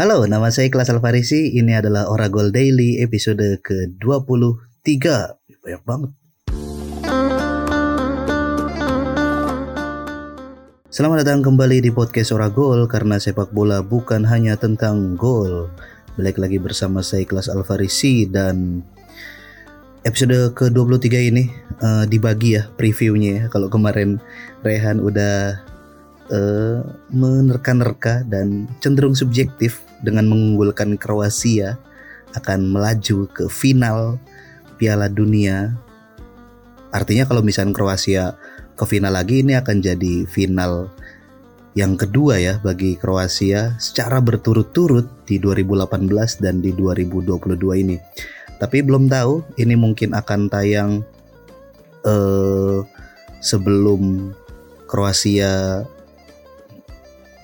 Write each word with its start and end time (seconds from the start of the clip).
Halo, 0.00 0.24
nama 0.24 0.48
saya 0.48 0.72
Kelas 0.72 0.88
Alfarisi. 0.88 1.60
Ini 1.60 1.84
adalah 1.84 2.08
Oragol 2.08 2.48
Daily 2.48 3.04
episode 3.04 3.60
ke-23. 3.60 4.96
Banyak 5.60 5.82
banget. 5.84 6.10
Selamat 10.88 11.20
datang 11.20 11.44
kembali 11.44 11.84
di 11.84 11.92
podcast 11.92 12.32
Oragol 12.32 12.88
karena 12.88 13.20
sepak 13.20 13.52
bola 13.52 13.84
bukan 13.84 14.24
hanya 14.24 14.56
tentang 14.56 15.20
gol. 15.20 15.68
Balik 16.16 16.40
lagi 16.40 16.56
bersama 16.56 17.04
saya 17.04 17.28
Kelas 17.28 17.52
Alfarisi 17.52 18.24
dan 18.24 18.80
episode 20.08 20.56
ke-23 20.56 21.06
ini 21.28 21.52
uh, 21.84 22.08
dibagi 22.08 22.56
ya 22.56 22.72
previewnya 22.72 23.30
ya. 23.36 23.42
Kalau 23.52 23.68
kemarin 23.68 24.16
Rehan 24.64 25.04
udah 25.04 25.60
uh, 26.30 26.80
menerka-nerka 27.10 28.24
dan 28.26 28.70
cenderung 28.78 29.14
subjektif 29.18 29.82
dengan 30.00 30.30
mengunggulkan 30.30 30.96
Kroasia 30.96 31.76
akan 32.38 32.70
melaju 32.70 33.26
ke 33.30 33.50
final 33.50 34.16
Piala 34.78 35.10
Dunia. 35.10 35.74
Artinya 36.90 37.26
kalau 37.26 37.42
misalnya 37.44 37.74
Kroasia 37.76 38.24
ke 38.74 38.84
final 38.88 39.12
lagi 39.12 39.44
ini 39.44 39.58
akan 39.58 39.84
jadi 39.84 40.24
final 40.24 40.88
yang 41.78 41.94
kedua 41.94 42.40
ya 42.40 42.58
bagi 42.58 42.98
Kroasia 42.98 43.78
secara 43.78 44.18
berturut-turut 44.18 45.06
di 45.28 45.38
2018 45.38 46.42
dan 46.42 46.58
di 46.58 46.74
2022 46.74 47.82
ini. 47.82 47.96
Tapi 48.58 48.82
belum 48.82 49.06
tahu 49.06 49.56
ini 49.56 49.74
mungkin 49.78 50.12
akan 50.12 50.50
tayang 50.50 50.90
eh, 52.04 52.78
sebelum 53.40 54.34
Kroasia 54.90 55.86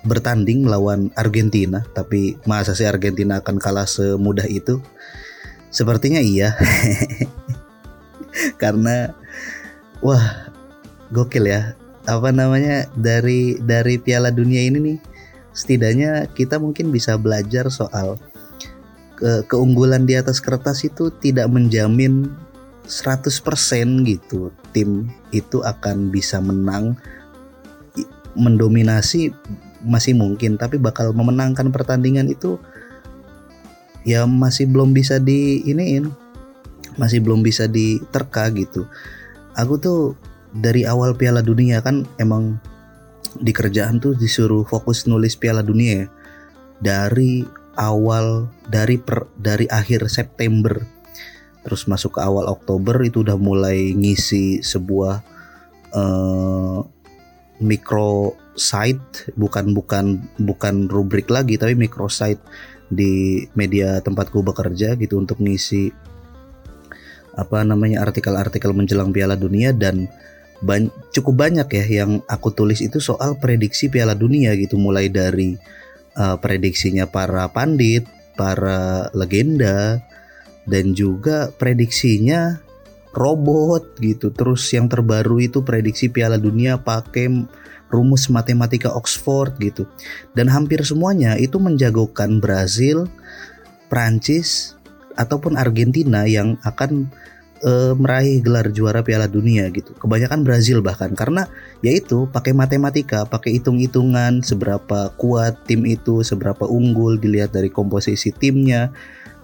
bertanding 0.06 0.64
melawan 0.64 1.10
Argentina, 1.18 1.82
tapi 1.92 2.38
masa 2.46 2.72
sih 2.72 2.86
Argentina 2.86 3.42
akan 3.42 3.58
kalah 3.58 3.84
semudah 3.84 4.46
itu? 4.46 4.78
Sepertinya 5.74 6.22
iya. 6.22 6.54
Karena 8.62 9.12
wah, 10.00 10.48
gokil 11.10 11.50
ya. 11.50 11.74
Apa 12.06 12.30
namanya? 12.30 12.86
Dari 12.94 13.58
dari 13.58 13.98
Piala 13.98 14.30
Dunia 14.30 14.62
ini 14.62 14.78
nih 14.78 14.98
setidaknya 15.56 16.28
kita 16.36 16.60
mungkin 16.60 16.92
bisa 16.92 17.16
belajar 17.16 17.72
soal 17.72 18.20
ke, 19.16 19.48
keunggulan 19.48 20.04
di 20.04 20.14
atas 20.14 20.38
kertas 20.38 20.84
itu 20.84 21.08
tidak 21.24 21.48
menjamin 21.48 22.28
100% 22.84 23.26
gitu 24.06 24.52
tim 24.70 25.08
itu 25.32 25.64
akan 25.64 26.12
bisa 26.12 26.38
menang 26.38 26.94
mendominasi 28.36 29.32
masih 29.86 30.18
mungkin 30.18 30.58
tapi 30.58 30.82
bakal 30.82 31.14
memenangkan 31.14 31.70
pertandingan 31.70 32.26
itu 32.26 32.58
ya 34.02 34.26
masih 34.26 34.66
belum 34.66 34.90
bisa 34.90 35.22
di 35.22 35.62
iniin 35.62 36.10
masih 36.96 37.20
belum 37.22 37.44
bisa 37.44 37.68
diterka 37.68 38.48
gitu. 38.52 38.88
Aku 39.56 39.76
tuh 39.76 40.16
dari 40.52 40.88
awal 40.88 41.16
Piala 41.16 41.44
Dunia 41.44 41.80
kan 41.84 42.08
emang 42.16 42.56
di 43.36 43.52
kerjaan 43.52 44.00
tuh 44.00 44.16
disuruh 44.16 44.64
fokus 44.64 45.04
nulis 45.04 45.36
Piala 45.36 45.60
Dunia 45.60 46.04
ya. 46.04 46.06
Dari 46.76 47.44
awal 47.76 48.48
dari 48.68 48.96
per, 48.96 49.28
dari 49.36 49.68
akhir 49.68 50.08
September. 50.08 50.80
Terus 51.64 51.84
masuk 51.88 52.16
ke 52.16 52.20
awal 52.24 52.48
Oktober 52.48 52.96
itu 53.04 53.24
udah 53.24 53.36
mulai 53.36 53.92
ngisi 53.92 54.64
sebuah 54.64 55.20
uh, 55.92 56.80
micro 57.60 58.36
site 58.56 59.30
bukan 59.36 59.76
bukan 59.76 60.24
bukan 60.40 60.88
rubrik 60.88 61.28
lagi 61.28 61.60
tapi 61.60 61.76
micro 61.76 62.08
site 62.08 62.40
di 62.88 63.44
media 63.52 64.00
tempatku 64.00 64.40
bekerja 64.42 64.96
gitu 64.96 65.20
untuk 65.20 65.38
ngisi 65.42 65.92
apa 67.36 67.60
namanya 67.62 68.00
artikel-artikel 68.00 68.72
menjelang 68.72 69.12
Piala 69.12 69.36
Dunia 69.36 69.76
dan 69.76 70.08
ban 70.64 70.88
cukup 71.12 71.44
banyak 71.46 71.68
ya 71.68 71.84
yang 72.02 72.24
aku 72.24 72.48
tulis 72.56 72.80
itu 72.80 72.96
soal 72.96 73.36
prediksi 73.36 73.92
Piala 73.92 74.16
Dunia 74.16 74.56
gitu 74.56 74.80
mulai 74.80 75.12
dari 75.12 75.52
uh, 76.16 76.40
prediksinya 76.40 77.04
para 77.04 77.44
pandit, 77.52 78.08
para 78.40 79.12
legenda 79.12 80.00
dan 80.64 80.96
juga 80.96 81.52
prediksinya 81.52 82.56
robot 83.12 84.00
gitu. 84.00 84.32
Terus 84.32 84.64
yang 84.72 84.88
terbaru 84.88 85.44
itu 85.44 85.60
prediksi 85.60 86.08
Piala 86.08 86.40
Dunia 86.40 86.80
pakai 86.80 87.28
rumus 87.90 88.26
matematika 88.28 88.90
Oxford 88.92 89.54
gitu. 89.62 89.86
Dan 90.34 90.50
hampir 90.50 90.82
semuanya 90.82 91.38
itu 91.38 91.56
menjagokan 91.62 92.42
Brazil, 92.42 93.06
Prancis 93.86 94.74
ataupun 95.16 95.56
Argentina 95.56 96.28
yang 96.28 96.60
akan 96.66 97.08
e, 97.62 97.72
meraih 97.96 98.42
gelar 98.44 98.68
juara 98.74 99.00
Piala 99.00 99.30
Dunia 99.30 99.68
gitu. 99.72 99.96
Kebanyakan 99.96 100.44
Brazil 100.44 100.84
bahkan 100.84 101.14
karena 101.16 101.48
yaitu 101.80 102.28
pakai 102.30 102.52
matematika, 102.52 103.24
pakai 103.24 103.60
hitung-hitungan 103.60 104.44
seberapa 104.44 105.12
kuat 105.16 105.64
tim 105.64 105.88
itu, 105.88 106.20
seberapa 106.20 106.66
unggul 106.68 107.16
dilihat 107.16 107.54
dari 107.54 107.72
komposisi 107.72 108.34
timnya. 108.34 108.92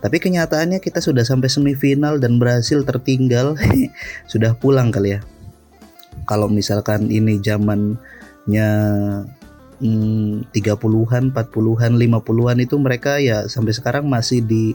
Tapi 0.02 0.18
kenyataannya 0.18 0.82
kita 0.82 0.98
sudah 0.98 1.22
sampai 1.22 1.46
semifinal 1.46 2.18
dan 2.18 2.42
Brazil 2.42 2.82
tertinggal 2.82 3.54
sudah 4.32 4.58
pulang 4.58 4.90
kali 4.90 5.18
ya. 5.18 5.20
Kalau 6.26 6.50
misalkan 6.50 7.08
ini 7.10 7.38
zaman 7.38 7.96
nya 8.46 8.68
hmm, 9.78 10.50
30-an, 10.50 11.34
40-an, 11.34 11.92
50-an 11.98 12.58
itu 12.62 12.76
mereka 12.78 13.18
ya 13.18 13.46
sampai 13.46 13.74
sekarang 13.74 14.06
masih 14.06 14.42
di 14.42 14.74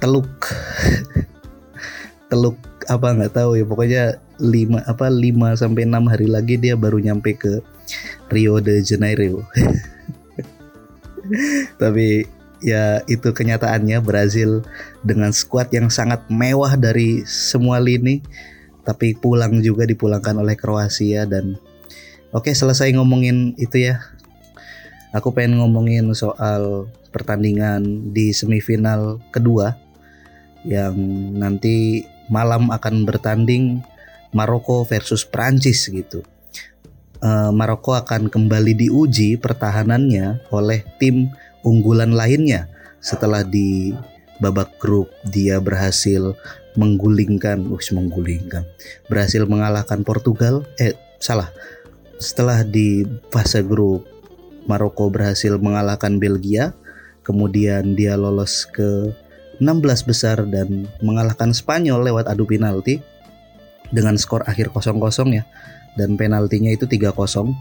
teluk 0.00 0.28
teluk 2.30 2.56
apa 2.84 3.16
nggak 3.16 3.32
tahu 3.32 3.56
ya 3.56 3.64
pokoknya 3.64 4.20
5 4.40 4.84
apa 4.84 5.06
5 5.08 5.60
sampai 5.60 5.88
6 5.88 6.12
hari 6.12 6.28
lagi 6.28 6.54
dia 6.60 6.74
baru 6.74 7.00
nyampe 7.00 7.36
ke 7.38 7.62
Rio 8.32 8.58
de 8.58 8.82
Janeiro. 8.82 9.44
Tapi 11.80 12.26
ya 12.64 13.04
itu 13.06 13.28
kenyataannya 13.28 14.00
Brazil 14.00 14.64
dengan 15.04 15.30
skuad 15.30 15.68
yang 15.70 15.92
sangat 15.92 16.24
mewah 16.32 16.74
dari 16.80 17.22
semua 17.28 17.76
lini 17.76 18.24
tapi 18.84 19.16
pulang 19.16 19.60
juga 19.60 19.84
dipulangkan 19.88 20.40
oleh 20.40 20.56
Kroasia 20.56 21.28
dan 21.28 21.60
Oke, 22.34 22.50
selesai 22.50 22.90
ngomongin 22.98 23.54
itu 23.62 23.86
ya. 23.86 24.02
Aku 25.14 25.30
pengen 25.30 25.62
ngomongin 25.62 26.10
soal 26.18 26.90
pertandingan 27.14 28.10
di 28.10 28.34
semifinal 28.34 29.22
kedua 29.30 29.78
yang 30.66 30.98
nanti 31.38 32.02
malam 32.26 32.74
akan 32.74 33.06
bertanding 33.06 33.86
Maroko 34.34 34.82
versus 34.82 35.22
Prancis 35.22 35.86
gitu. 35.86 36.26
Uh, 37.22 37.54
Maroko 37.54 37.94
akan 37.94 38.26
kembali 38.26 38.82
diuji 38.82 39.38
pertahanannya 39.38 40.42
oleh 40.50 40.82
tim 40.98 41.30
unggulan 41.62 42.18
lainnya 42.18 42.66
setelah 42.98 43.46
di 43.46 43.94
babak 44.42 44.74
grup 44.82 45.06
dia 45.22 45.62
berhasil 45.62 46.34
menggulingkan, 46.74 47.70
us 47.70 47.94
menggulingkan, 47.94 48.66
berhasil 49.06 49.46
mengalahkan 49.46 50.02
Portugal. 50.02 50.66
Eh 50.82 50.98
salah, 51.22 51.54
setelah 52.18 52.62
di 52.62 53.04
fase 53.30 53.62
grup 53.64 54.06
Maroko 54.64 55.12
berhasil 55.12 55.52
mengalahkan 55.60 56.16
Belgia, 56.16 56.72
kemudian 57.20 57.92
dia 57.92 58.16
lolos 58.16 58.64
ke 58.64 59.12
16 59.60 60.08
besar 60.08 60.42
dan 60.48 60.88
mengalahkan 61.04 61.52
Spanyol 61.52 62.00
lewat 62.10 62.26
adu 62.26 62.48
penalti 62.48 62.98
dengan 63.92 64.16
skor 64.16 64.42
akhir 64.48 64.72
0-0 64.72 64.98
ya. 65.30 65.44
Dan 65.94 66.18
penaltinya 66.18 66.72
itu 66.72 66.88
3-0. 66.88 67.54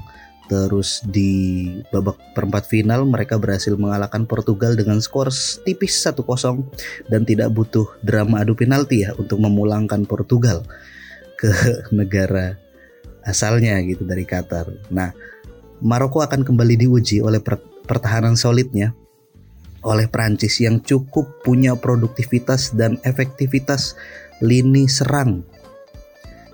Terus 0.47 0.99
di 1.07 1.71
babak 1.87 2.19
perempat 2.35 2.67
final 2.67 3.07
mereka 3.07 3.39
berhasil 3.39 3.75
mengalahkan 3.79 4.27
Portugal 4.27 4.75
dengan 4.75 4.99
skor 4.99 5.31
tipis 5.63 6.03
1-0 6.03 6.23
dan 7.07 7.23
tidak 7.23 7.51
butuh 7.55 7.87
drama 8.03 8.43
adu 8.43 8.51
penalti 8.51 9.07
ya 9.07 9.15
untuk 9.15 9.39
memulangkan 9.39 10.03
Portugal 10.03 10.67
ke 11.39 11.51
negara 11.95 12.62
asalnya 13.23 13.79
gitu 13.83 14.03
dari 14.03 14.27
Qatar. 14.27 14.69
Nah, 14.91 15.11
Maroko 15.83 16.23
akan 16.23 16.47
kembali 16.47 16.87
diuji 16.87 17.19
oleh 17.19 17.43
pertahanan 17.87 18.39
solidnya 18.39 18.95
oleh 19.83 20.07
Prancis 20.07 20.63
yang 20.63 20.79
cukup 20.79 21.43
punya 21.43 21.75
produktivitas 21.75 22.71
dan 22.71 22.95
efektivitas 23.03 23.99
lini 24.39 24.87
serang. 24.87 25.43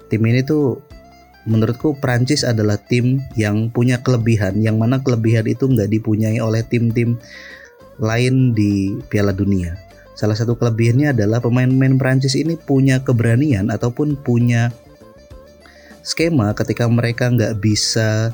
Tim 0.09 0.25
ini 0.25 0.41
tuh 0.41 0.81
menurutku 1.45 1.93
Prancis 2.01 2.41
adalah 2.41 2.81
tim 2.81 3.21
yang 3.37 3.69
punya 3.69 4.01
kelebihan 4.01 4.57
yang 4.59 4.81
mana 4.81 4.97
kelebihan 5.05 5.45
itu 5.45 5.69
nggak 5.69 5.89
dipunyai 5.93 6.41
oleh 6.41 6.65
tim-tim 6.65 7.21
lain 8.01 8.57
di 8.57 8.97
Piala 9.07 9.31
Dunia. 9.31 9.77
Salah 10.17 10.35
satu 10.35 10.57
kelebihannya 10.57 11.15
adalah 11.15 11.39
pemain-pemain 11.39 11.95
Prancis 11.95 12.35
ini 12.35 12.59
punya 12.59 12.99
keberanian 13.05 13.71
ataupun 13.71 14.19
punya 14.19 14.73
skema 16.09 16.57
ketika 16.57 16.89
mereka 16.89 17.29
nggak 17.29 17.61
bisa 17.61 18.33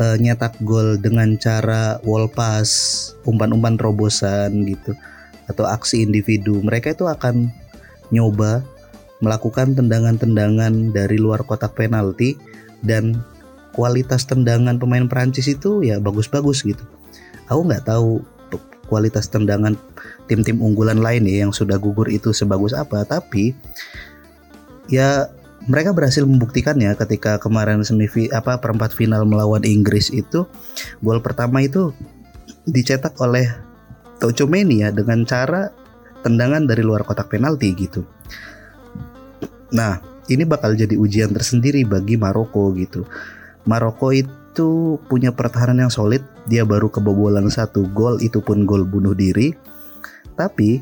uh, 0.00 0.16
nyetak 0.16 0.56
gol 0.64 0.96
dengan 0.96 1.36
cara 1.36 2.00
wall 2.08 2.24
pass, 2.32 3.12
umpan-umpan 3.28 3.76
terobosan 3.76 4.64
gitu 4.64 4.96
atau 5.52 5.68
aksi 5.68 6.00
individu. 6.08 6.64
Mereka 6.64 6.96
itu 6.96 7.04
akan 7.04 7.52
nyoba 8.08 8.64
melakukan 9.20 9.76
tendangan-tendangan 9.76 10.96
dari 10.96 11.20
luar 11.20 11.44
kotak 11.44 11.76
penalti 11.76 12.34
dan 12.80 13.20
kualitas 13.76 14.26
tendangan 14.26 14.80
pemain 14.80 15.06
Prancis 15.06 15.46
itu 15.48 15.84
ya 15.84 16.00
bagus-bagus 16.00 16.64
gitu. 16.64 16.82
Aku 17.46 17.68
nggak 17.68 17.86
tahu 17.86 18.24
kualitas 18.90 19.30
tendangan 19.32 19.72
tim-tim 20.28 20.60
unggulan 20.60 21.00
lain 21.00 21.24
ya 21.24 21.48
yang 21.48 21.52
sudah 21.54 21.80
gugur 21.80 22.12
itu 22.12 22.36
sebagus 22.36 22.76
apa, 22.76 23.08
tapi 23.08 23.56
ya 24.92 25.32
mereka 25.70 25.94
berhasil 25.94 26.26
membuktikannya 26.26 26.90
ketika 26.98 27.38
kemarin 27.38 27.86
semifi 27.86 28.26
apa 28.34 28.58
perempat 28.58 28.90
final 28.90 29.22
melawan 29.22 29.62
Inggris 29.62 30.10
itu 30.10 30.46
gol 31.04 31.22
pertama 31.22 31.62
itu 31.62 31.94
dicetak 32.66 33.14
oleh 33.22 33.46
Tocomeni 34.22 34.86
ya 34.86 34.94
dengan 34.94 35.26
cara 35.26 35.74
tendangan 36.22 36.62
dari 36.70 36.86
luar 36.86 37.02
kotak 37.02 37.34
penalti 37.34 37.74
gitu. 37.74 38.06
Nah, 39.74 39.98
ini 40.30 40.46
bakal 40.46 40.78
jadi 40.78 40.94
ujian 40.94 41.34
tersendiri 41.34 41.82
bagi 41.82 42.14
Maroko 42.14 42.70
gitu. 42.78 43.02
Maroko 43.66 44.14
itu 44.14 44.98
punya 45.10 45.34
pertahanan 45.34 45.86
yang 45.86 45.92
solid, 45.92 46.22
dia 46.46 46.62
baru 46.62 46.86
kebobolan 46.86 47.50
satu 47.50 47.90
gol 47.90 48.22
itu 48.22 48.38
pun 48.38 48.62
gol 48.62 48.86
bunuh 48.86 49.18
diri. 49.18 49.58
Tapi 50.38 50.78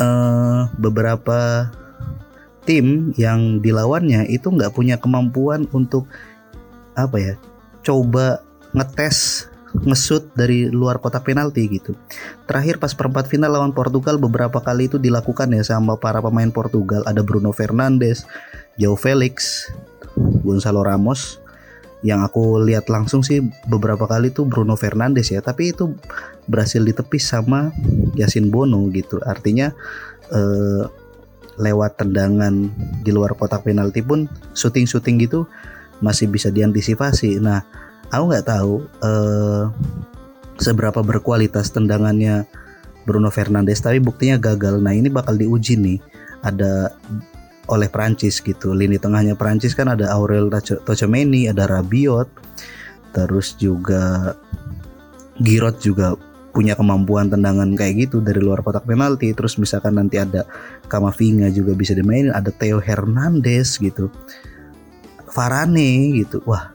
uh, 0.00 0.72
beberapa 0.80 1.68
tim 2.68 3.16
yang 3.16 3.64
dilawannya 3.64 4.28
itu 4.28 4.52
nggak 4.52 4.76
punya 4.76 5.00
kemampuan 5.00 5.64
untuk 5.72 6.04
apa 6.94 7.16
ya 7.16 7.34
coba 7.80 8.44
ngetes 8.76 9.48
ngesut 9.86 10.34
dari 10.34 10.66
luar 10.66 10.98
kotak 10.98 11.30
penalti 11.30 11.70
gitu. 11.70 11.94
Terakhir 12.50 12.82
pas 12.82 12.90
perempat 12.90 13.30
final 13.30 13.54
lawan 13.54 13.70
Portugal 13.70 14.18
beberapa 14.18 14.58
kali 14.58 14.90
itu 14.90 14.98
dilakukan 14.98 15.54
ya 15.54 15.62
sama 15.62 15.94
para 15.94 16.18
pemain 16.18 16.50
Portugal. 16.50 17.06
Ada 17.06 17.22
Bruno 17.22 17.54
Fernandes, 17.54 18.26
João 18.74 18.98
Felix, 18.98 19.66
Gonzalo 20.42 20.82
Ramos. 20.82 21.38
Yang 22.00 22.32
aku 22.32 22.44
lihat 22.64 22.88
langsung 22.88 23.20
sih 23.20 23.44
beberapa 23.68 24.08
kali 24.08 24.32
tuh 24.32 24.48
Bruno 24.48 24.72
Fernandes 24.72 25.28
ya, 25.28 25.44
tapi 25.44 25.76
itu 25.76 25.92
berhasil 26.48 26.80
ditepis 26.80 27.28
sama 27.28 27.70
Yasin 28.16 28.48
Bono 28.48 28.88
gitu. 28.88 29.20
Artinya 29.20 29.70
eh, 30.32 30.82
lewat 31.60 32.00
tendangan 32.00 32.72
di 33.04 33.12
luar 33.12 33.36
kotak 33.36 33.68
penalti 33.68 34.00
pun 34.00 34.24
syuting-syuting 34.56 35.20
gitu 35.28 35.44
masih 36.00 36.26
bisa 36.32 36.48
diantisipasi. 36.48 37.36
Nah, 37.38 37.60
aku 38.08 38.24
nggak 38.32 38.48
tahu 38.48 38.80
uh, 39.04 39.68
seberapa 40.56 41.04
berkualitas 41.04 41.68
tendangannya 41.70 42.48
Bruno 43.04 43.28
Fernandes, 43.28 43.84
tapi 43.84 44.00
buktinya 44.00 44.40
gagal. 44.40 44.80
Nah, 44.80 44.96
ini 44.96 45.12
bakal 45.12 45.36
diuji 45.36 45.76
nih. 45.76 45.98
Ada 46.40 46.96
oleh 47.68 47.88
Prancis 47.92 48.40
gitu. 48.40 48.72
Lini 48.72 48.96
tengahnya 48.96 49.36
Prancis 49.36 49.76
kan 49.76 49.92
ada 49.92 50.08
Aurel 50.10 50.48
Tchouameni, 50.50 51.46
ada 51.52 51.68
Rabiot, 51.68 52.26
terus 53.12 53.54
juga 53.60 54.34
Giroud 55.40 55.76
juga 55.80 56.16
punya 56.50 56.74
kemampuan 56.74 57.30
tendangan 57.30 57.72
kayak 57.78 58.10
gitu 58.10 58.18
dari 58.18 58.42
luar 58.42 58.60
kotak 58.60 58.82
penalti 58.82 59.30
terus 59.30 59.54
misalkan 59.54 59.94
nanti 59.98 60.18
ada 60.18 60.42
Kamavinga 60.90 61.46
juga 61.54 61.78
bisa 61.78 61.94
dimainin 61.94 62.34
ada 62.34 62.50
Theo 62.50 62.82
Hernandez 62.82 63.78
gitu 63.78 64.10
Varane 65.30 66.20
gitu. 66.20 66.42
Wah 66.44 66.74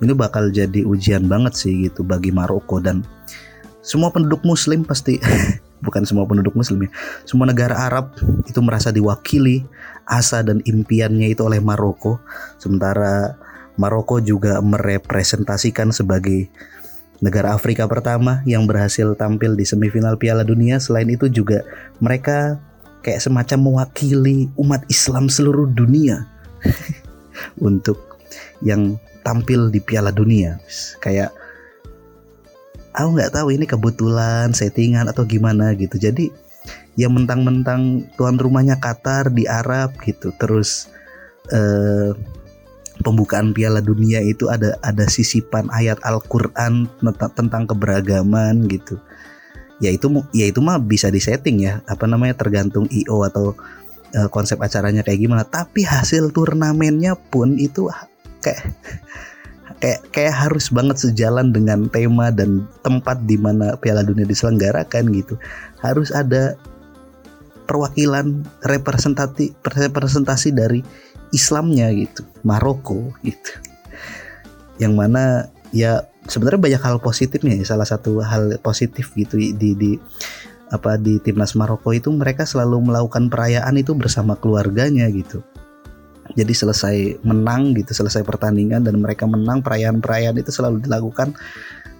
ini 0.00 0.16
bakal 0.16 0.48
jadi 0.48 0.86
ujian 0.86 1.28
banget 1.28 1.58
sih 1.58 1.90
gitu 1.90 2.06
bagi 2.06 2.32
Maroko 2.32 2.80
dan 2.80 3.04
semua 3.84 4.08
penduduk 4.14 4.46
muslim 4.46 4.86
pasti. 4.86 5.20
Bukan 5.80 6.04
semua 6.04 6.28
penduduk 6.28 6.52
muslim 6.52 6.84
ya. 6.84 6.90
Semua 7.24 7.48
negara 7.48 7.72
Arab 7.88 8.12
itu 8.44 8.60
merasa 8.60 8.92
diwakili 8.92 9.64
asa 10.04 10.44
dan 10.44 10.60
impiannya 10.68 11.32
itu 11.32 11.40
oleh 11.40 11.56
Maroko. 11.56 12.20
Sementara 12.60 13.36
Maroko 13.80 14.20
juga 14.20 14.60
merepresentasikan 14.60 15.88
sebagai 15.88 16.52
negara 17.20 17.52
Afrika 17.52 17.84
pertama 17.84 18.40
yang 18.48 18.64
berhasil 18.64 19.12
tampil 19.14 19.54
di 19.54 19.68
semifinal 19.68 20.16
Piala 20.16 20.42
Dunia. 20.42 20.80
Selain 20.80 21.06
itu 21.06 21.28
juga 21.28 21.62
mereka 22.00 22.56
kayak 23.04 23.20
semacam 23.20 23.58
mewakili 23.60 24.48
umat 24.56 24.84
Islam 24.88 25.28
seluruh 25.28 25.68
dunia 25.72 26.28
untuk 27.68 28.20
yang 28.64 28.96
tampil 29.20 29.68
di 29.68 29.80
Piala 29.80 30.12
Dunia. 30.12 30.60
Kayak 31.00 31.32
aku 32.96 33.08
nggak 33.16 33.32
tahu 33.36 33.52
ini 33.52 33.64
kebetulan 33.68 34.52
settingan 34.56 35.08
atau 35.12 35.24
gimana 35.28 35.76
gitu. 35.76 36.00
Jadi 36.00 36.32
ya 36.96 37.08
mentang-mentang 37.12 38.08
tuan 38.16 38.40
rumahnya 38.40 38.80
Qatar 38.80 39.32
di 39.32 39.44
Arab 39.44 39.96
gitu. 40.04 40.32
Terus 40.40 40.88
eh, 41.52 42.16
pembukaan 43.00 43.52
Piala 43.56 43.80
Dunia 43.80 44.20
itu 44.20 44.48
ada 44.48 44.76
ada 44.84 45.04
sisipan 45.08 45.68
ayat 45.72 46.00
Al-Qur'an 46.04 46.88
tentang 47.36 47.64
keberagaman 47.68 48.68
gitu. 48.68 49.00
Ya 49.80 49.88
itu 49.88 50.12
ya 50.36 50.46
itu 50.52 50.60
mah 50.60 50.76
bisa 50.76 51.08
disetting 51.08 51.64
ya, 51.64 51.80
apa 51.88 52.04
namanya 52.04 52.36
tergantung 52.36 52.84
IO 52.92 53.24
atau 53.24 53.56
uh, 54.12 54.28
konsep 54.28 54.60
acaranya 54.60 55.00
kayak 55.00 55.24
gimana. 55.24 55.42
Tapi 55.48 55.84
hasil 55.88 56.30
turnamennya 56.36 57.16
pun 57.16 57.56
itu 57.56 57.88
kayak 58.44 58.76
kayak 59.80 60.00
kayak 60.12 60.34
harus 60.36 60.68
banget 60.68 61.00
sejalan 61.00 61.56
dengan 61.56 61.88
tema 61.88 62.28
dan 62.28 62.68
tempat 62.84 63.24
di 63.24 63.40
mana 63.40 63.74
Piala 63.80 64.04
Dunia 64.04 64.28
diselenggarakan 64.28 65.08
gitu. 65.16 65.40
Harus 65.80 66.12
ada 66.12 66.60
perwakilan 67.70 68.42
representasi 68.66 69.54
representasi 69.62 70.50
dari 70.50 70.82
Islamnya 71.30 71.94
gitu 71.94 72.26
Maroko 72.42 73.14
gitu. 73.22 73.54
Yang 74.82 74.94
mana 74.98 75.46
ya 75.70 76.02
sebenarnya 76.26 76.58
banyak 76.58 76.82
hal 76.82 76.98
positifnya 76.98 77.54
ya. 77.54 77.62
Salah 77.62 77.86
satu 77.86 78.18
hal 78.26 78.58
positif 78.58 79.14
gitu 79.14 79.38
di 79.38 79.54
di 79.54 79.94
apa 80.74 80.98
di 80.98 81.22
timnas 81.22 81.54
Maroko 81.54 81.94
itu 81.94 82.10
mereka 82.10 82.42
selalu 82.42 82.90
melakukan 82.90 83.30
perayaan 83.30 83.78
itu 83.78 83.94
bersama 83.94 84.34
keluarganya 84.34 85.06
gitu. 85.14 85.38
Jadi 86.34 86.54
selesai 86.54 86.96
menang 87.26 87.74
gitu 87.78 87.90
selesai 87.94 88.22
pertandingan 88.22 88.86
dan 88.86 88.98
mereka 89.02 89.26
menang 89.26 89.62
perayaan-perayaan 89.62 90.38
itu 90.38 90.50
selalu 90.50 90.82
dilakukan 90.82 91.34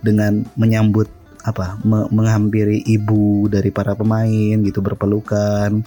dengan 0.06 0.46
menyambut 0.54 1.10
apa 1.46 1.80
me 1.86 2.04
menghampiri 2.12 2.84
ibu 2.84 3.48
dari 3.48 3.72
para 3.72 3.96
pemain 3.96 4.60
gitu 4.60 4.84
berpelukan 4.84 5.80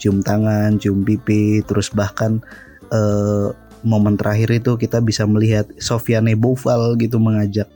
cium 0.00 0.20
tangan 0.20 0.82
cium 0.82 1.06
pipi 1.06 1.62
terus 1.62 1.94
bahkan 1.94 2.42
uh, 2.90 3.54
momen 3.86 4.18
terakhir 4.18 4.50
itu 4.50 4.74
kita 4.74 4.98
bisa 4.98 5.22
melihat 5.30 5.70
Sofiane 5.78 6.34
Boufal 6.34 6.98
gitu 6.98 7.22
mengajak 7.22 7.70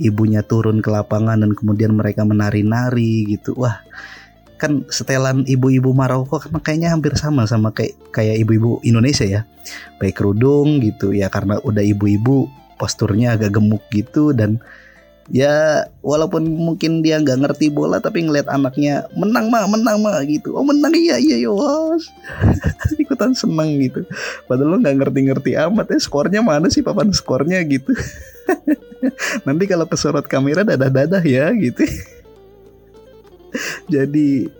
ibunya 0.00 0.40
turun 0.40 0.80
ke 0.80 0.88
lapangan 0.88 1.44
dan 1.44 1.52
kemudian 1.52 1.92
mereka 1.92 2.24
menari-nari 2.24 3.28
gitu. 3.28 3.52
Wah, 3.60 3.84
kan 4.56 4.88
setelan 4.88 5.44
ibu-ibu 5.44 5.92
Maroko 5.92 6.40
kan 6.40 6.56
kayaknya 6.64 6.96
hampir 6.96 7.12
sama 7.20 7.44
sama 7.44 7.70
kayak 7.76 7.96
kayak 8.10 8.40
ibu-ibu 8.40 8.80
Indonesia 8.82 9.28
ya. 9.28 9.42
Baik 10.00 10.24
kerudung 10.24 10.80
gitu 10.80 11.12
ya 11.12 11.28
karena 11.28 11.60
udah 11.60 11.84
ibu-ibu 11.84 12.48
posturnya 12.80 13.36
agak 13.36 13.60
gemuk 13.60 13.84
gitu 13.92 14.32
dan 14.32 14.56
ya 15.30 15.86
walaupun 16.02 16.42
mungkin 16.42 17.06
dia 17.06 17.22
nggak 17.22 17.46
ngerti 17.46 17.70
bola 17.70 18.02
tapi 18.02 18.26
ngeliat 18.26 18.50
anaknya 18.50 19.06
menang 19.14 19.46
mah 19.46 19.64
menang 19.70 20.02
mah 20.02 20.18
gitu. 20.26 20.58
Oh 20.58 20.66
menang 20.66 20.90
iya 20.90 21.22
iya 21.22 21.46
iya 21.46 21.50
was. 21.50 22.10
Ikutan 23.02 23.32
seneng 23.32 23.78
gitu. 23.78 24.02
Padahal 24.50 24.74
lo 24.74 24.76
nggak 24.82 24.96
ngerti-ngerti 24.98 25.54
amat 25.54 25.94
ya 25.94 25.98
skornya 26.02 26.42
mana 26.42 26.66
sih 26.66 26.82
papan 26.82 27.14
skornya 27.14 27.62
gitu. 27.62 27.94
Nanti 29.46 29.64
kalau 29.70 29.86
kesorot 29.86 30.26
kamera 30.26 30.66
dadah-dadah 30.66 31.22
ya 31.22 31.54
gitu. 31.54 31.86
Jadi 33.94 34.50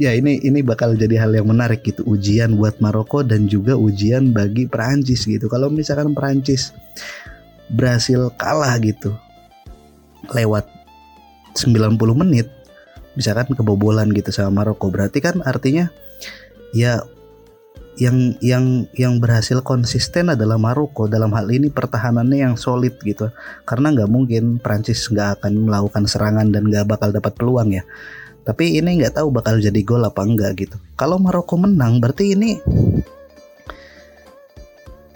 ya 0.00 0.16
ini 0.16 0.40
ini 0.42 0.64
bakal 0.64 0.96
jadi 0.96 1.26
hal 1.26 1.36
yang 1.36 1.50
menarik 1.50 1.84
gitu 1.84 2.00
ujian 2.08 2.56
buat 2.56 2.80
Maroko 2.80 3.20
dan 3.20 3.44
juga 3.46 3.76
ujian 3.78 4.34
bagi 4.34 4.66
Perancis 4.66 5.30
gitu. 5.30 5.46
Kalau 5.46 5.70
misalkan 5.70 6.10
Perancis 6.10 6.74
berhasil 7.70 8.34
kalah 8.34 8.74
gitu 8.82 9.14
lewat 10.34 10.66
90 11.58 11.98
menit 12.14 12.46
misalkan 13.18 13.52
kebobolan 13.54 14.10
gitu 14.14 14.30
sama 14.30 14.62
Maroko. 14.62 14.88
Berarti 14.88 15.18
kan 15.18 15.42
artinya 15.42 15.90
ya 16.70 17.02
yang 18.00 18.38
yang 18.40 18.88
yang 18.96 19.18
berhasil 19.20 19.60
konsisten 19.60 20.32
adalah 20.32 20.56
Maroko. 20.56 21.10
Dalam 21.10 21.34
hal 21.36 21.50
ini 21.50 21.68
pertahanannya 21.68 22.38
yang 22.48 22.54
solid 22.56 22.96
gitu. 23.02 23.28
Karena 23.66 23.92
nggak 23.92 24.10
mungkin 24.10 24.56
Prancis 24.62 25.04
nggak 25.10 25.42
akan 25.42 25.68
melakukan 25.68 26.04
serangan 26.06 26.48
dan 26.48 26.70
nggak 26.70 26.86
bakal 26.88 27.10
dapat 27.12 27.34
peluang 27.36 27.74
ya. 27.74 27.84
Tapi 28.46 28.80
ini 28.80 29.04
nggak 29.04 29.20
tahu 29.20 29.28
bakal 29.28 29.60
jadi 29.60 29.80
gol 29.84 30.06
apa 30.06 30.24
enggak 30.24 30.56
gitu. 30.64 30.76
Kalau 30.96 31.20
Maroko 31.20 31.60
menang 31.60 32.00
berarti 32.00 32.32
ini 32.32 32.56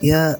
ya 0.04 0.37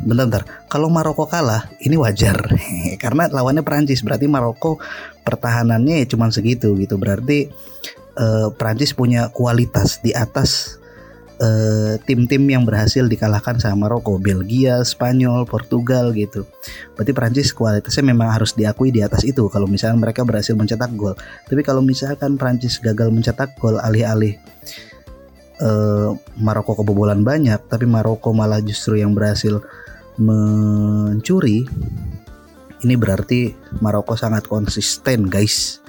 bentar 0.00 0.26
bentar 0.26 0.44
kalau 0.66 0.88
Maroko 0.88 1.28
kalah 1.28 1.68
ini 1.82 1.96
wajar. 1.96 2.36
Karena 3.02 3.28
lawannya 3.28 3.64
Prancis 3.64 4.00
berarti 4.00 4.26
Maroko 4.26 4.80
pertahanannya 5.24 6.04
ya 6.04 6.06
cuma 6.08 6.32
segitu 6.32 6.72
gitu. 6.78 6.96
Berarti 6.96 7.50
uh, 8.16 8.48
Prancis 8.54 8.96
punya 8.96 9.28
kualitas 9.30 10.00
di 10.00 10.16
atas 10.16 10.80
uh, 11.40 11.96
tim-tim 12.04 12.44
yang 12.48 12.62
berhasil 12.68 13.04
dikalahkan 13.08 13.60
sama 13.60 13.88
Maroko, 13.88 14.20
Belgia, 14.20 14.84
Spanyol, 14.84 15.48
Portugal 15.48 16.12
gitu. 16.16 16.44
Berarti 16.96 17.12
Prancis 17.16 17.48
kualitasnya 17.56 18.04
memang 18.04 18.30
harus 18.30 18.52
diakui 18.56 18.92
di 18.92 19.00
atas 19.00 19.24
itu. 19.24 19.48
Kalau 19.48 19.66
misalnya 19.66 20.00
mereka 20.00 20.22
berhasil 20.22 20.52
mencetak 20.54 20.92
gol. 20.96 21.16
Tapi 21.48 21.60
kalau 21.64 21.80
misalkan 21.84 22.36
Prancis 22.40 22.80
gagal 22.80 23.08
mencetak 23.12 23.56
gol 23.56 23.80
alih-alih 23.80 24.36
uh, 25.62 26.16
Maroko 26.40 26.74
kebobolan 26.74 27.22
banyak, 27.22 27.60
tapi 27.68 27.84
Maroko 27.86 28.32
malah 28.34 28.58
justru 28.64 28.98
yang 28.98 29.12
berhasil 29.12 29.60
mencuri. 30.20 31.68
Ini 32.80 32.94
berarti 32.96 33.52
Maroko 33.84 34.16
sangat 34.16 34.48
konsisten, 34.48 35.28
guys 35.28 35.80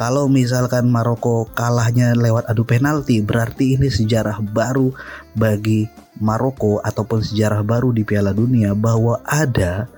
kalau 0.00 0.32
misalkan 0.32 0.88
Maroko 0.88 1.44
kalahnya 1.52 2.16
lewat 2.16 2.48
adu 2.48 2.64
penalti 2.64 3.20
berarti 3.20 3.76
ini 3.76 3.92
sejarah 3.92 4.40
baru 4.40 4.96
bagi 5.36 5.92
Maroko 6.16 6.80
ataupun 6.80 7.20
sejarah 7.20 7.60
baru 7.60 7.92
di 7.92 8.00
Piala 8.00 8.32
Dunia 8.32 8.72
bahwa 8.72 9.20
ada 9.28 9.92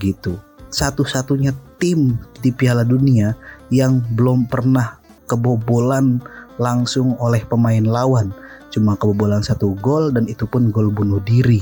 gitu 0.00 0.40
satu-satunya 0.72 1.52
tim 1.76 2.16
di 2.40 2.48
Piala 2.48 2.80
Dunia 2.80 3.36
yang 3.68 4.00
belum 4.16 4.48
pernah 4.48 4.96
kebobolan 5.28 6.24
langsung 6.56 7.12
oleh 7.20 7.44
pemain 7.44 7.84
lawan 7.84 8.32
cuma 8.72 8.96
kebobolan 8.96 9.44
satu 9.44 9.76
gol 9.78 10.10
dan 10.10 10.24
itu 10.26 10.48
pun 10.48 10.72
gol 10.72 10.88
bunuh 10.88 11.20
diri 11.20 11.60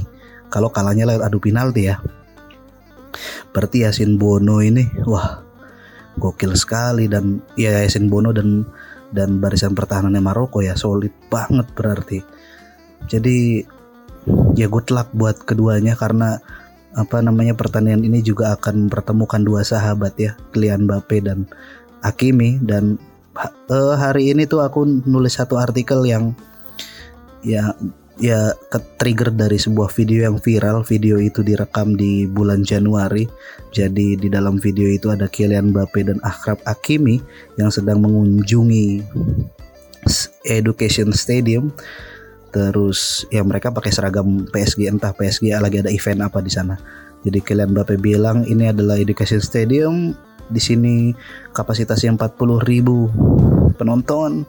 kalau 0.49 0.71
kalahnya 0.71 1.05
lewat 1.11 1.27
adu 1.27 1.43
penalti 1.43 1.91
ya 1.91 1.99
berarti 3.51 3.83
Yasin 3.83 4.17
Bono 4.17 4.63
ini 4.63 4.87
wah 5.05 5.43
gokil 6.19 6.55
sekali 6.55 7.11
dan 7.11 7.43
ya 7.59 7.83
Yasin 7.83 8.07
Bono 8.07 8.31
dan 8.31 8.63
dan 9.11 9.43
barisan 9.43 9.75
pertahanannya 9.75 10.23
Maroko 10.23 10.63
ya 10.63 10.79
solid 10.79 11.11
banget 11.31 11.67
berarti. 11.75 12.19
Jadi 13.11 13.63
ya 14.55 14.67
good 14.71 14.89
luck 14.95 15.11
buat 15.15 15.43
keduanya 15.43 15.99
karena 15.99 16.39
apa 16.95 17.23
namanya 17.23 17.55
pertandingan 17.55 18.03
ini 18.03 18.19
juga 18.23 18.55
akan 18.59 18.87
mempertemukan 18.87 19.43
dua 19.47 19.63
sahabat 19.63 20.15
ya 20.19 20.35
Kylian 20.51 20.91
Mbappe 20.91 21.23
dan 21.23 21.47
Hakimi 22.03 22.59
dan 22.63 22.99
uh, 23.71 23.95
hari 23.95 24.35
ini 24.35 24.47
tuh 24.47 24.63
aku 24.67 25.07
nulis 25.07 25.39
satu 25.39 25.59
artikel 25.59 26.03
yang 26.03 26.35
ya 27.45 27.73
ya 28.21 28.53
ke 28.69 28.79
trigger 29.01 29.33
dari 29.33 29.57
sebuah 29.57 29.89
video 29.91 30.29
yang 30.29 30.37
viral. 30.39 30.85
Video 30.85 31.17
itu 31.17 31.41
direkam 31.41 31.97
di 31.97 32.29
bulan 32.29 32.63
Januari. 32.63 33.25
Jadi 33.73 34.15
di 34.21 34.29
dalam 34.29 34.61
video 34.61 34.87
itu 34.87 35.09
ada 35.09 35.27
Kylian 35.27 35.73
Mbappe 35.73 36.01
dan 36.05 36.21
Akrab 36.21 36.61
Hakimi 36.69 37.19
yang 37.57 37.73
sedang 37.73 38.05
mengunjungi 38.05 39.03
Education 40.47 41.11
Stadium. 41.17 41.73
Terus 42.53 43.25
ya 43.33 43.41
mereka 43.41 43.73
pakai 43.73 43.91
seragam 43.91 44.45
PSG 44.53 44.91
entah 44.91 45.17
PSG 45.17 45.57
lagi 45.57 45.81
ada 45.81 45.91
event 45.91 46.21
apa 46.21 46.45
di 46.45 46.53
sana. 46.53 46.77
Jadi 47.25 47.41
Kylian 47.41 47.73
Mbappe 47.73 47.97
bilang 47.97 48.45
ini 48.45 48.69
adalah 48.69 49.01
Education 49.01 49.41
Stadium. 49.41 50.13
Di 50.51 50.59
sini 50.59 51.15
kapasitasnya 51.55 52.11
40 52.19 52.59
ribu 52.67 53.07
penonton 53.79 54.45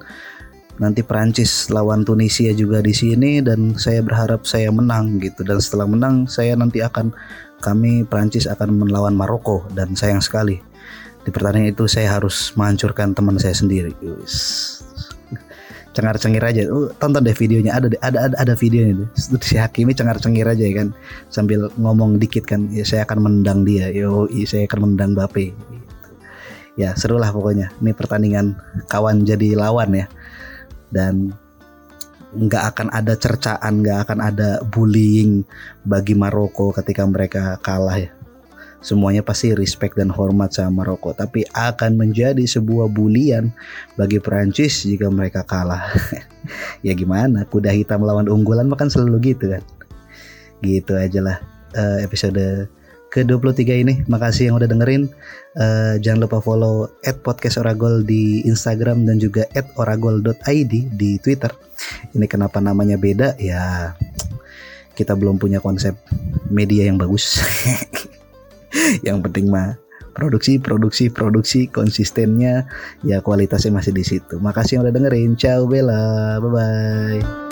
nanti 0.78 1.04
Prancis 1.04 1.68
lawan 1.74 2.08
Tunisia 2.08 2.54
juga 2.56 2.80
di 2.80 2.96
sini 2.96 3.44
dan 3.44 3.76
saya 3.76 4.00
berharap 4.00 4.48
saya 4.48 4.72
menang 4.72 5.20
gitu. 5.20 5.44
Dan 5.44 5.60
setelah 5.60 5.90
menang 5.90 6.30
saya 6.30 6.56
nanti 6.56 6.80
akan 6.80 7.12
kami 7.60 8.08
Prancis 8.08 8.48
akan 8.48 8.86
melawan 8.86 9.18
Maroko 9.18 9.66
dan 9.76 9.98
sayang 9.98 10.24
sekali. 10.24 10.62
Di 11.22 11.30
pertandingan 11.30 11.74
itu 11.74 11.86
saya 11.86 12.18
harus 12.18 12.54
menghancurkan 12.58 13.14
teman 13.14 13.38
saya 13.38 13.54
sendiri. 13.54 13.94
cengar 15.92 16.16
cengir 16.16 16.40
aja. 16.40 16.66
Uh, 16.72 16.88
tonton 16.98 17.20
deh 17.20 17.36
videonya. 17.36 17.76
Ada 17.76 17.88
ada 18.00 18.18
ada 18.32 18.36
ada 18.40 18.54
videonya 18.56 19.06
deh 19.06 19.10
si 19.44 19.60
Hakimi 19.60 19.92
cengar 19.92 20.18
cengir 20.18 20.48
aja 20.48 20.64
ya 20.64 20.74
kan? 20.82 20.96
Sambil 21.28 21.68
ngomong 21.76 22.18
dikit 22.18 22.48
kan. 22.48 22.72
Ya 22.72 22.88
saya 22.88 23.04
akan 23.04 23.28
menendang 23.28 23.68
dia. 23.68 23.92
Yo 23.92 24.26
saya 24.48 24.66
akan 24.66 24.88
menendang 24.88 25.14
Bape 25.14 25.52
ya 26.80 26.96
seru 26.96 27.20
lah 27.20 27.30
pokoknya. 27.30 27.70
Ini 27.84 27.92
pertandingan 27.94 28.58
kawan 28.88 29.28
jadi 29.28 29.54
lawan 29.60 29.94
ya 29.94 30.08
dan 30.92 31.32
nggak 32.32 32.64
akan 32.76 32.88
ada 32.96 33.14
cercaan, 33.20 33.84
nggak 33.84 34.08
akan 34.08 34.20
ada 34.24 34.50
bullying 34.72 35.44
bagi 35.84 36.16
Maroko 36.16 36.72
ketika 36.72 37.04
mereka 37.04 37.60
kalah 37.60 38.00
ya. 38.00 38.12
Semuanya 38.82 39.22
pasti 39.22 39.54
respect 39.54 39.94
dan 39.94 40.10
hormat 40.10 40.58
sama 40.58 40.82
Maroko, 40.82 41.14
tapi 41.14 41.46
akan 41.54 42.02
menjadi 42.02 42.42
sebuah 42.42 42.90
bulian 42.90 43.54
bagi 43.94 44.18
Prancis 44.18 44.88
jika 44.88 45.06
mereka 45.12 45.46
kalah. 45.46 45.86
ya 46.86 46.98
gimana, 46.98 47.46
kuda 47.46 47.70
hitam 47.70 48.02
melawan 48.02 48.26
unggulan 48.26 48.66
makan 48.66 48.90
selalu 48.90 49.36
gitu 49.36 49.54
kan. 49.54 49.64
Gitu 50.66 50.98
aja 50.98 51.20
lah 51.22 51.38
uh, 51.78 52.02
episode 52.02 52.70
ke-23 53.12 53.62
ini. 53.84 53.94
Makasih 54.08 54.50
yang 54.50 54.56
udah 54.58 54.72
dengerin. 54.72 55.12
Uh, 55.60 56.00
jangan 56.00 56.26
lupa 56.26 56.40
follow 56.40 56.88
at 57.04 57.20
podcast 57.22 57.60
Oragol 57.60 58.08
di 58.08 58.42
Instagram 58.48 59.04
dan 59.04 59.20
juga 59.20 59.46
at 59.52 59.68
oragol.id 59.76 60.74
di 60.96 61.12
Twitter. 61.20 61.52
Ini 62.16 62.26
kenapa 62.26 62.64
namanya 62.64 62.96
beda? 62.96 63.36
Ya 63.36 63.94
kita 64.96 65.14
belum 65.20 65.38
punya 65.38 65.60
konsep 65.60 65.94
media 66.48 66.88
yang 66.88 66.96
bagus. 66.96 67.44
yang 69.08 69.20
penting 69.20 69.52
mah 69.52 69.76
produksi, 70.12 70.60
produksi, 70.60 71.08
produksi 71.12 71.68
konsistennya 71.68 72.68
ya 73.04 73.20
kualitasnya 73.20 73.76
masih 73.76 73.92
di 73.92 74.04
situ. 74.08 74.40
Makasih 74.40 74.80
yang 74.80 74.84
udah 74.88 74.96
dengerin. 74.96 75.32
Ciao 75.36 75.68
Bella. 75.68 76.40
Bye 76.40 76.52
bye. 76.52 77.51